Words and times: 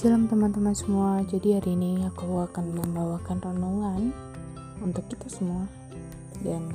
Shalom 0.00 0.32
teman-teman 0.32 0.72
semua, 0.72 1.20
jadi 1.28 1.60
hari 1.60 1.76
ini 1.76 2.08
aku 2.08 2.40
akan 2.40 2.72
membawakan 2.72 3.36
renungan 3.36 4.16
untuk 4.80 5.04
kita 5.12 5.28
semua. 5.28 5.68
Dan 6.40 6.72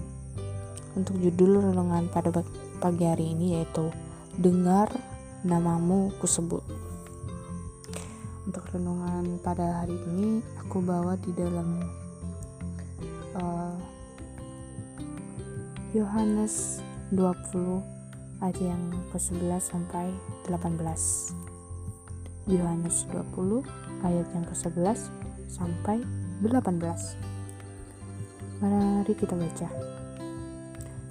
untuk 0.94 1.18
judul 1.18 1.58
renungan 1.58 2.06
pada 2.14 2.30
pagi 2.78 3.02
hari 3.02 3.34
ini 3.34 3.58
yaitu 3.58 3.90
Dengar 4.38 4.94
namamu 5.42 6.14
kusebut. 6.22 6.62
Untuk 8.46 8.62
renungan 8.70 9.42
pada 9.42 9.82
hari 9.82 9.98
ini 10.06 10.46
aku 10.62 10.86
bawa 10.86 11.18
di 11.18 11.34
dalam 11.34 11.82
uh, 13.42 13.74
Yohanes 15.98 16.78
20 17.10 17.26
ayat 18.46 18.60
yang 18.62 18.94
ke-11 19.10 19.66
sampai 19.66 20.14
18 20.46 21.45
Yohanes 22.46 23.10
20 23.10 23.66
ayat 24.06 24.28
yang 24.38 24.46
ke-11 24.46 25.10
sampai 25.50 25.98
18. 26.46 26.78
Mari 28.62 29.14
kita 29.18 29.34
baca. 29.34 29.66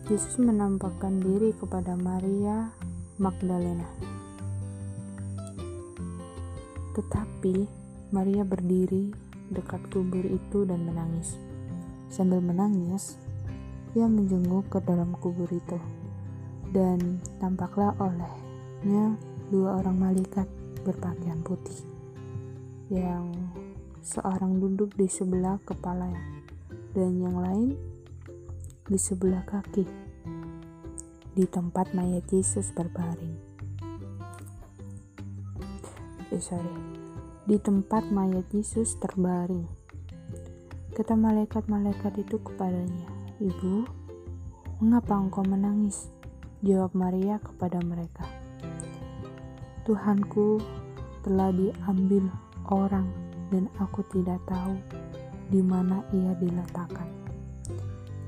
Yesus 0.07 0.39
menampakkan 0.39 1.19
diri 1.19 1.51
kepada 1.59 1.99
Maria 1.99 2.71
Magdalena. 3.19 3.91
Tetapi 6.95 7.67
Maria 8.15 8.47
berdiri 8.47 9.11
dekat 9.51 9.91
kubur 9.91 10.23
itu 10.23 10.63
dan 10.63 10.87
menangis. 10.87 11.35
Sambil 12.15 12.39
menangis, 12.47 13.19
ia 13.99 14.07
menjenguk 14.07 14.71
ke 14.71 14.79
dalam 14.87 15.19
kubur 15.19 15.51
itu. 15.51 15.83
Dan 16.71 17.19
tampaklah 17.43 17.91
olehnya 17.99 19.19
dua 19.51 19.83
orang 19.83 19.99
malaikat 19.99 20.47
berpakaian 20.85 21.41
putih 21.41 21.81
yang 22.93 23.33
seorang 24.05 24.61
duduk 24.61 24.93
di 24.95 25.09
sebelah 25.09 25.57
kepala 25.65 26.13
dan 26.93 27.17
yang 27.17 27.41
lain 27.41 27.73
di 28.85 29.01
sebelah 29.01 29.41
kaki 29.49 29.89
di 31.35 31.49
tempat 31.51 31.97
mayat 31.97 32.29
Yesus 32.31 32.71
berbaring. 32.77 33.35
Eh, 36.31 36.39
sorry, 36.39 36.75
di 37.49 37.59
tempat 37.59 38.07
mayat 38.15 38.47
Yesus 38.55 38.95
terbaring. 39.03 39.67
Kata 40.95 41.19
malaikat-malaikat 41.19 42.23
itu 42.23 42.39
kepadanya, 42.39 43.11
Ibu, 43.43 43.83
mengapa 44.79 45.19
engkau 45.19 45.43
menangis? 45.43 46.07
Jawab 46.63 46.95
Maria 46.95 47.43
kepada 47.43 47.83
mereka, 47.83 48.25
Tuhanku 49.85 50.65
telah 51.21 51.53
diambil 51.53 52.33
orang 52.73 53.05
dan 53.53 53.69
aku 53.77 54.01
tidak 54.09 54.41
tahu 54.49 54.81
di 55.53 55.61
mana 55.61 56.01
ia 56.09 56.33
diletakkan. 56.41 57.05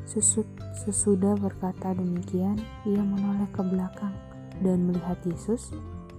Sesud, 0.04 0.44
sesudah 0.84 1.32
berkata 1.40 1.96
demikian, 1.96 2.60
ia 2.84 3.00
menoleh 3.00 3.48
ke 3.56 3.64
belakang 3.64 4.12
dan 4.60 4.84
melihat 4.84 5.16
Yesus 5.24 5.72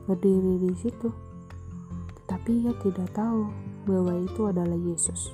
berdiri 0.09 0.57
di 0.57 0.73
situ. 0.73 1.13
Tetapi 2.25 2.65
ia 2.65 2.73
tidak 2.81 3.13
tahu 3.13 3.47
bahwa 3.85 4.17
itu 4.25 4.41
adalah 4.49 4.75
Yesus. 4.75 5.29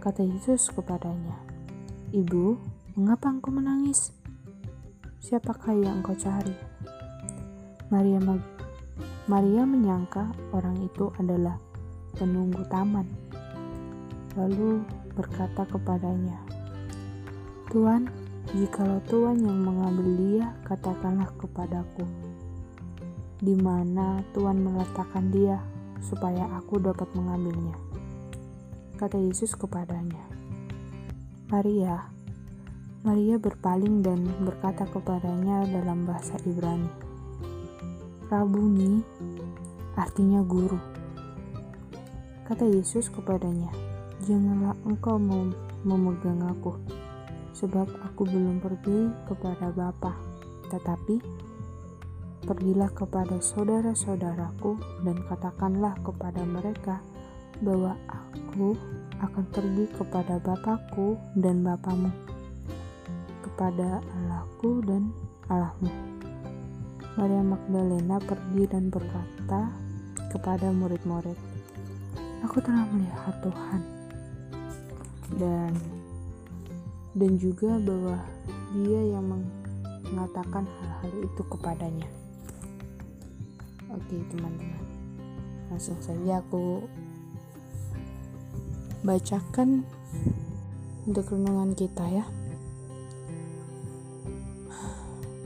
Kata 0.00 0.24
Yesus 0.24 0.72
kepadanya, 0.72 1.36
Ibu, 2.10 2.56
mengapa 2.96 3.28
engkau 3.28 3.52
menangis? 3.52 4.16
Siapakah 5.20 5.76
yang 5.76 6.00
engkau 6.00 6.16
cari? 6.16 6.56
Maria 7.92 8.18
Mag 8.18 8.53
Maria 9.24 9.64
menyangka 9.64 10.36
orang 10.52 10.76
itu 10.84 11.08
adalah 11.16 11.56
penunggu 12.20 12.60
taman, 12.68 13.08
lalu 14.36 14.84
berkata 15.16 15.64
kepadanya, 15.64 16.36
"Tuan, 17.72 18.04
jikalau 18.52 19.00
Tuhan 19.08 19.40
yang 19.40 19.64
mengambil 19.64 20.08
dia, 20.20 20.46
katakanlah 20.68 21.32
kepadaku, 21.40 22.04
di 23.40 23.56
mana 23.56 24.20
Tuhan 24.36 24.60
meletakkan 24.60 25.32
dia, 25.32 25.56
supaya 26.04 26.44
aku 26.60 26.84
dapat 26.84 27.08
mengambilnya." 27.16 27.80
Kata 29.00 29.16
Yesus 29.16 29.56
kepadanya, 29.56 30.20
"Maria." 31.48 32.12
Maria 33.04 33.40
berpaling 33.40 34.04
dan 34.04 34.24
berkata 34.44 34.84
kepadanya 34.84 35.64
dalam 35.68 36.08
bahasa 36.08 36.40
Ibrani, 36.44 37.03
Rabuni 38.24 39.04
artinya 40.00 40.40
guru. 40.40 40.80
Kata 42.48 42.64
Yesus 42.64 43.12
kepadanya, 43.12 43.68
"Janganlah 44.24 44.72
engkau 44.88 45.20
mem 45.20 45.52
memegang 45.84 46.40
aku, 46.40 46.72
sebab 47.52 47.84
aku 48.00 48.24
belum 48.24 48.64
pergi 48.64 49.12
kepada 49.28 49.68
Bapa, 49.68 50.16
tetapi 50.72 51.20
pergilah 52.48 52.88
kepada 52.96 53.36
saudara-saudaraku 53.44 54.80
dan 55.04 55.20
katakanlah 55.28 55.92
kepada 56.00 56.48
mereka 56.48 57.04
bahwa 57.60 57.92
aku 58.08 58.72
akan 59.20 59.44
pergi 59.52 59.84
kepada 59.92 60.40
Bapakku 60.40 61.20
dan 61.36 61.60
Bapamu, 61.60 62.08
kepada 63.44 64.00
Allahku 64.00 64.80
dan 64.80 65.12
Allahmu." 65.52 66.23
Maria 67.14 67.42
Magdalena 67.46 68.18
pergi 68.18 68.66
dan 68.66 68.90
berkata 68.90 69.70
kepada 70.34 70.74
murid-murid, 70.74 71.38
"Aku 72.42 72.58
telah 72.58 72.82
melihat 72.90 73.38
Tuhan." 73.38 73.82
Dan 75.38 75.72
dan 77.14 77.32
juga 77.38 77.78
bahwa 77.78 78.18
dia 78.74 79.00
yang 79.14 79.30
mengatakan 80.10 80.66
hal-hal 80.66 81.12
itu 81.22 81.42
kepadanya. 81.46 82.10
Oke, 83.94 84.18
teman-teman. 84.34 84.82
Langsung 85.70 85.98
saja 86.02 86.42
aku 86.42 86.82
bacakan 89.06 89.86
untuk 91.06 91.30
renungan 91.30 91.78
kita 91.78 92.02
ya. 92.10 92.26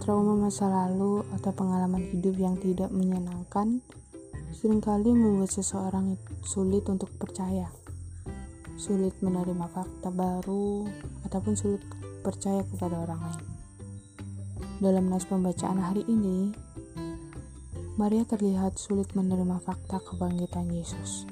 Trauma 0.08 0.48
masa 0.48 0.72
lalu 0.72 1.20
atau 1.36 1.52
pengalaman 1.52 2.00
hidup 2.00 2.40
yang 2.40 2.56
tidak 2.56 2.88
menyenangkan 2.88 3.84
sering 4.56 4.80
kali 4.80 5.12
membuat 5.12 5.52
seseorang 5.52 6.16
sulit 6.40 6.88
untuk 6.88 7.12
percaya, 7.20 7.68
sulit 8.80 9.12
menerima 9.20 9.68
fakta 9.68 10.08
baru, 10.08 10.88
ataupun 11.28 11.52
sulit 11.60 11.84
percaya 12.24 12.64
kepada 12.64 13.04
orang 13.04 13.20
lain. 13.20 13.48
Dalam 14.80 15.12
nas 15.12 15.28
pembacaan 15.28 15.76
hari 15.76 16.08
ini, 16.08 16.56
Maria 18.00 18.24
terlihat 18.24 18.80
sulit 18.80 19.12
menerima 19.12 19.60
fakta 19.60 20.00
kebangkitan 20.00 20.72
Yesus. 20.72 21.28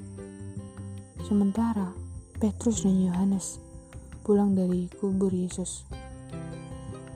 Sementara 1.25 1.97
Petrus 2.37 2.85
dan 2.85 3.01
Yohanes 3.01 3.57
pulang 4.21 4.53
dari 4.53 4.85
kubur 5.01 5.33
Yesus 5.33 5.81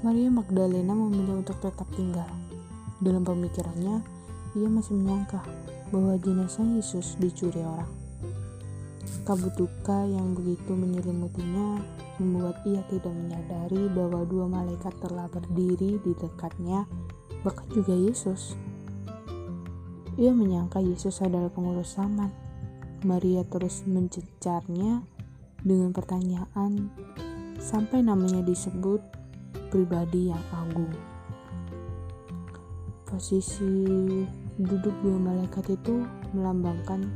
Maria 0.01 0.33
Magdalena 0.33 0.97
memilih 0.97 1.45
untuk 1.45 1.61
tetap 1.61 1.85
tinggal. 1.93 2.25
Dalam 3.05 3.21
pemikirannya, 3.21 4.01
ia 4.57 4.65
masih 4.65 4.97
menyangka 4.97 5.45
bahwa 5.93 6.17
jenazah 6.17 6.65
Yesus 6.65 7.21
dicuri 7.21 7.61
orang. 7.61 7.93
Kabut 9.21 9.53
duka 9.53 10.01
yang 10.09 10.33
begitu 10.33 10.73
menyelimutinya 10.73 11.85
membuat 12.17 12.65
ia 12.65 12.81
tidak 12.89 13.13
menyadari 13.13 13.93
bahwa 13.93 14.25
dua 14.25 14.49
malaikat 14.49 14.89
telah 15.05 15.29
berdiri 15.29 16.01
di 16.01 16.11
dekatnya, 16.17 16.89
bahkan 17.45 17.69
juga 17.69 17.93
Yesus. 17.93 18.57
Ia 20.17 20.33
menyangka 20.33 20.81
Yesus 20.81 21.21
adalah 21.21 21.53
pengurus 21.53 21.93
zaman. 21.93 22.33
Maria 23.05 23.45
terus 23.45 23.85
mencecarnya 23.85 25.05
dengan 25.61 25.93
pertanyaan 25.93 26.89
sampai 27.61 28.01
namanya 28.01 28.41
disebut 28.41 29.20
pribadi 29.71 30.31
yang 30.31 30.43
agung. 30.55 30.91
Posisi 33.07 33.83
duduk 34.55 34.95
dua 35.03 35.17
malaikat 35.19 35.75
itu 35.75 36.07
melambangkan 36.31 37.07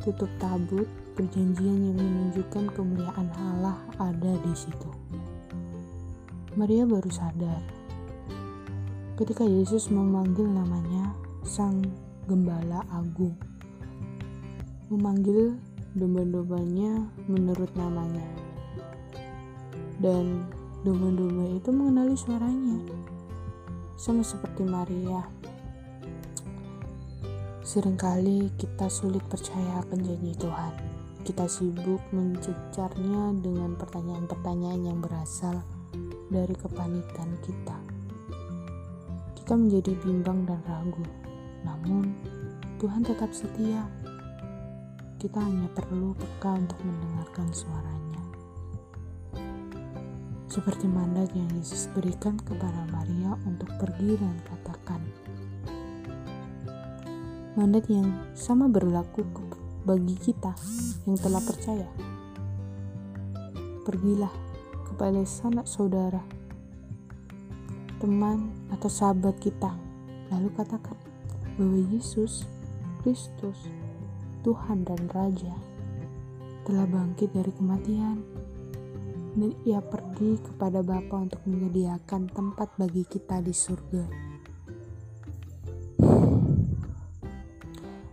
tutup 0.00 0.30
tabut 0.40 0.88
perjanjian 1.18 1.92
yang 1.92 1.96
menunjukkan 1.98 2.70
kemuliaan 2.72 3.28
Allah 3.36 3.76
ada 3.98 4.32
di 4.40 4.52
situ. 4.54 4.90
Maria 6.56 6.88
baru 6.88 7.10
sadar 7.12 7.60
ketika 9.18 9.42
Yesus 9.42 9.90
memanggil 9.90 10.46
namanya 10.46 11.10
Sang 11.42 11.82
Gembala 12.30 12.86
Agung. 12.94 13.34
Memanggil 14.88 15.58
domba-dombanya 15.98 17.02
menurut 17.26 17.68
namanya. 17.74 18.26
Dan 19.98 20.46
Domba-domba 20.86 21.58
itu 21.58 21.74
mengenali 21.74 22.14
suaranya, 22.14 22.78
sama 23.98 24.22
seperti 24.22 24.62
Maria. 24.62 25.26
Seringkali 27.66 28.54
kita 28.54 28.86
sulit 28.86 29.20
percaya 29.26 29.82
akan 29.82 29.98
janji 30.06 30.38
Tuhan. 30.38 30.74
Kita 31.26 31.50
sibuk 31.50 31.98
mencecarnya 32.14 33.34
dengan 33.42 33.74
pertanyaan-pertanyaan 33.74 34.82
yang 34.86 35.02
berasal 35.02 35.58
dari 36.30 36.54
kepanikan 36.54 37.34
kita. 37.42 37.76
Kita 39.34 39.58
menjadi 39.58 39.98
bimbang 39.98 40.46
dan 40.46 40.62
ragu, 40.62 41.04
namun 41.66 42.14
Tuhan 42.78 43.02
tetap 43.02 43.34
setia. 43.34 43.82
Kita 45.18 45.42
hanya 45.42 45.66
perlu 45.74 46.14
peka 46.14 46.54
untuk 46.54 46.78
mendengarkan 46.86 47.50
suaranya. 47.50 48.27
Seperti 50.58 50.90
mandat 50.90 51.30
yang 51.38 51.46
Yesus 51.54 51.86
berikan 51.94 52.34
kepada 52.34 52.82
Maria 52.90 53.38
untuk 53.46 53.70
pergi 53.78 54.18
dan 54.18 54.42
katakan, 54.42 54.98
mandat 57.54 57.86
yang 57.86 58.10
sama 58.34 58.66
berlaku 58.66 59.22
bagi 59.86 60.18
kita 60.18 60.50
yang 61.06 61.14
telah 61.14 61.38
percaya. 61.46 61.86
Pergilah 63.86 64.34
kepada 64.90 65.22
sanak 65.22 65.70
saudara, 65.70 66.26
teman 68.02 68.50
atau 68.74 68.90
sahabat 68.90 69.38
kita, 69.38 69.70
lalu 70.34 70.50
katakan 70.58 70.98
bahwa 71.54 71.86
Yesus 71.86 72.50
Kristus, 73.06 73.62
Tuhan 74.42 74.82
dan 74.82 75.06
Raja, 75.14 75.54
telah 76.66 76.82
bangkit 76.90 77.30
dari 77.30 77.54
kematian 77.54 78.37
dan 79.38 79.54
ia 79.62 79.78
pergi 79.78 80.42
kepada 80.42 80.82
Bapa 80.82 81.22
untuk 81.22 81.38
menyediakan 81.46 82.26
tempat 82.34 82.74
bagi 82.74 83.06
kita 83.06 83.38
di 83.38 83.54
surga. 83.54 84.28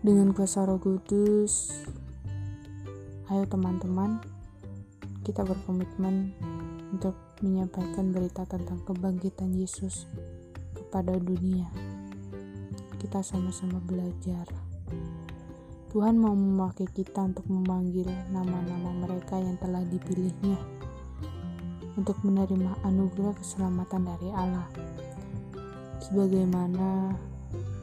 dengan 0.05 0.37
kuasa 0.37 0.69
roh 0.69 0.77
kudus 0.77 1.81
ayo 3.33 3.41
teman-teman 3.49 4.21
kita 5.25 5.41
berkomitmen 5.41 6.29
untuk 6.93 7.17
menyampaikan 7.41 8.13
berita 8.13 8.45
tentang 8.45 8.85
kebangkitan 8.85 9.49
Yesus 9.57 10.05
kepada 10.77 11.17
dunia. 11.17 11.65
Kita 13.01 13.25
sama-sama 13.25 13.81
belajar. 13.81 14.45
Tuhan 15.89 16.21
mau 16.21 16.37
memakai 16.37 16.85
kita 16.85 17.25
untuk 17.25 17.49
memanggil 17.49 18.05
nama-nama 18.29 19.09
mereka 19.09 19.41
yang 19.41 19.57
telah 19.57 19.81
dipilihnya 19.89 20.61
untuk 21.95 22.19
menerima 22.23 22.83
anugerah 22.83 23.35
keselamatan 23.39 24.03
dari 24.03 24.29
Allah 24.35 24.67
sebagaimana 26.03 27.15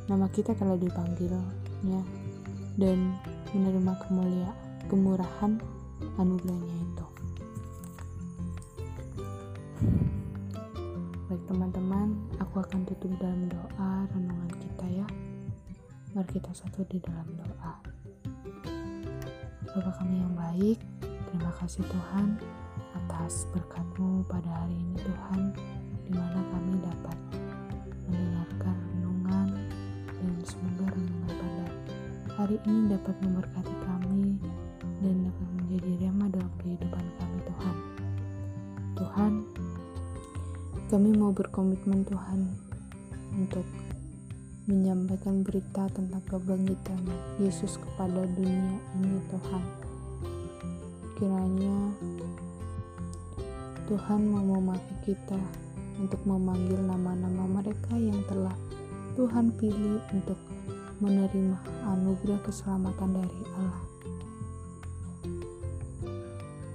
nama 0.07 0.27
kita 0.31 0.53
telah 0.55 0.77
dipanggil 0.77 1.33
hidupnya 1.83 2.01
dan 2.79 3.19
menerima 3.51 3.93
kemuliaan 4.07 4.59
kemurahan 4.87 5.53
anugerahnya 6.21 6.77
itu. 6.79 7.07
Baik 11.27 11.43
teman-teman, 11.49 12.15
aku 12.39 12.63
akan 12.63 12.87
tutup 12.87 13.11
dalam 13.19 13.51
doa 13.51 14.07
renungan 14.15 14.51
kita 14.61 14.87
ya. 14.93 15.07
Mari 16.13 16.29
kita 16.39 16.53
satu 16.55 16.85
di 16.87 17.01
dalam 17.01 17.27
doa. 17.35 17.75
Bapak 19.73 19.95
kami 19.99 20.21
yang 20.21 20.37
baik, 20.37 20.79
terima 21.33 21.51
kasih 21.57 21.81
Tuhan 21.89 22.37
atas 23.03 23.51
berkatmu 23.51 24.23
pada 24.31 24.47
hari 24.63 24.79
ini 24.79 24.95
Tuhan, 25.03 25.43
di 26.07 26.11
mana 26.15 26.41
kami 26.55 26.73
dapat 26.79 27.19
mendengarkan 28.07 28.77
renungan 28.79 29.49
dan 30.07 30.35
semoga 30.47 30.87
renungan 30.95 31.35
pada 31.35 31.65
hari 32.39 32.57
ini 32.71 32.81
dapat 32.95 33.17
memberkati 33.23 33.75
kami 33.83 34.25
dan 35.03 35.15
dapat 35.27 35.49
menjadi 35.59 35.91
rema 35.99 36.27
dalam 36.31 36.53
kehidupan 36.63 37.05
kami 37.19 37.39
Tuhan. 37.43 37.77
Tuhan, 38.93 39.33
kami 40.87 41.11
mau 41.19 41.33
berkomitmen 41.35 42.07
Tuhan 42.07 42.41
untuk 43.35 43.67
menyampaikan 44.71 45.43
berita 45.43 45.91
tentang 45.91 46.23
kebangkitan 46.31 47.03
Yesus 47.43 47.83
kepada 47.83 48.23
dunia 48.39 48.79
ini 49.03 49.19
Tuhan. 49.27 49.65
Kiranya 51.19 51.77
Tuhan 53.93 54.25
mau 54.25 54.41
memakai 54.57 54.97
kita 55.05 55.37
untuk 56.01 56.17
memanggil 56.25 56.81
nama-nama 56.81 57.61
mereka 57.61 57.93
yang 57.93 58.25
telah 58.25 58.57
Tuhan 59.21 59.53
pilih 59.61 60.01
untuk 60.17 60.41
menerima 61.05 61.61
anugerah 61.85 62.41
keselamatan 62.41 63.21
dari 63.21 63.43
Allah. 63.53 63.85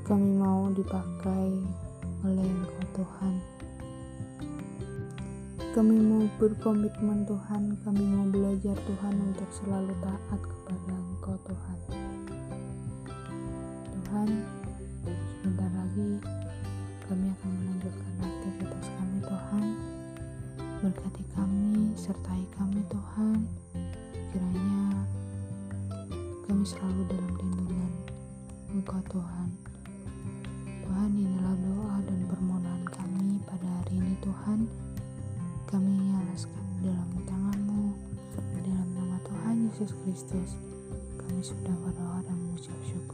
Kami 0.05 0.29
mau 0.37 0.69
dipakai 0.69 1.57
oleh 2.21 2.45
Engkau 2.45 2.85
Tuhan. 3.01 3.33
Kami 5.73 5.97
mau 5.97 6.21
berkomitmen 6.37 7.25
Tuhan, 7.25 7.81
kami 7.81 8.03
mau 8.13 8.29
belajar 8.29 8.77
Tuhan 8.77 9.15
untuk 9.25 9.49
selalu 9.57 9.89
taat 10.05 10.41
kepada 10.45 10.93
Engkau 10.93 11.33
Tuhan. 11.49 11.77
Tuhan, 14.05 14.29
sebentar 15.41 15.71
lagi 15.73 16.45
kami 17.07 17.31
akan 17.31 17.51
melanjutkan 17.55 18.13
aktivitas 18.19 18.85
kami 18.99 19.17
Tuhan. 19.23 19.65
Berkati 20.83 21.23
kami, 21.31 21.95
sertai 21.95 22.43
kami 22.59 22.83
Tuhan 22.91 23.47
kiranya 24.35 25.07
kami 26.43 26.63
selalu 26.67 27.07
dalam 27.07 27.31
lindungan 27.39 27.93
Engkau 28.75 28.99
Tuhan. 29.07 29.49
Tuhan 30.83 31.09
inilah 31.15 31.55
doa 31.63 31.95
dan 32.03 32.19
permohonan 32.27 32.83
kami 32.91 33.39
pada 33.47 33.67
hari 33.71 34.03
ini 34.03 34.15
Tuhan. 34.19 34.67
Kami 35.63 35.95
alaskan 36.11 36.65
dalam 36.83 37.09
tanganmu, 37.23 37.95
dalam 38.67 38.87
nama 38.99 39.17
Tuhan 39.23 39.55
Yesus 39.71 39.95
Kristus. 40.03 40.59
Kami 41.23 41.39
sudah 41.39 41.75
berdoa 41.87 42.19
dan 42.27 42.35
mengucap 42.35 42.75
syukur. 42.83 43.06